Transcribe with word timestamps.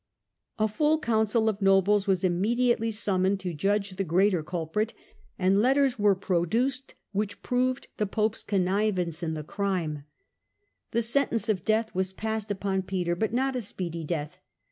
A 0.57 0.67
full 0.67 0.97
council 0.97 1.47
of 1.47 1.61
nobles 1.61 2.07
was 2.07 2.23
immediately 2.23 2.89
summoned 2.89 3.39
to 3.41 3.53
judge 3.53 3.91
the 3.97 4.03
greater 4.03 4.41
culprit, 4.41 4.95
and 5.37 5.61
letters 5.61 5.99
were 5.99 6.15
produced 6.15 6.95
which 7.11 7.43
proved 7.43 7.87
the 7.97 8.07
Pope's 8.07 8.41
connivance 8.41 9.21
in 9.21 9.35
the 9.35 9.43
crime. 9.43 10.05
The 10.89 11.03
268 11.03 11.03
STUPOR 11.03 11.03
MUNDI 11.03 11.05
sentence 11.37 11.49
of 11.49 11.65
death 11.65 11.93
was 11.93 12.13
passed 12.13 12.49
upon 12.49 12.81
Peter, 12.81 13.15
but 13.15 13.31
not 13.31 13.55
a 13.55 13.61
speedy 13.61 14.03
death. 14.03 14.39